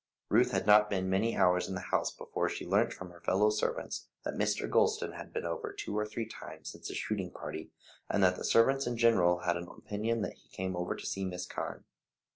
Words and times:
Ruth 0.29 0.49
had 0.49 0.65
not 0.65 0.89
been 0.89 1.11
many 1.11 1.37
hours 1.37 1.67
in 1.69 1.75
the 1.75 1.91
house 1.91 2.09
before 2.09 2.49
she 2.49 2.65
learnt 2.65 2.91
from 2.91 3.11
her 3.11 3.21
fellow 3.21 3.51
servants 3.51 4.07
that 4.25 4.33
Mr. 4.33 4.67
Gulston 4.67 5.11
had 5.11 5.31
been 5.31 5.45
over 5.45 5.71
two 5.71 5.95
or 5.95 6.07
three 6.07 6.25
times 6.27 6.71
since 6.71 6.87
the 6.87 6.95
shooting 6.95 7.29
party, 7.29 7.69
and 8.09 8.23
that 8.23 8.35
the 8.35 8.43
servants 8.43 8.87
in 8.87 8.97
general 8.97 9.41
had 9.41 9.57
an 9.57 9.67
opinion 9.67 10.23
that 10.23 10.33
he 10.33 10.49
came 10.49 10.75
over 10.75 10.95
to 10.95 11.05
see 11.05 11.23
Miss 11.23 11.45
Carne. 11.45 11.83